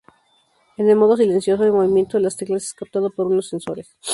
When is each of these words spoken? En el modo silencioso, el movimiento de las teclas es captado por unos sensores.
En 0.77 0.89
el 0.89 0.95
modo 0.95 1.15
silencioso, 1.15 1.63
el 1.63 1.73
movimiento 1.73 2.17
de 2.17 2.23
las 2.23 2.35
teclas 2.35 2.63
es 2.63 2.73
captado 2.73 3.11
por 3.11 3.27
unos 3.27 3.49
sensores. 3.49 3.95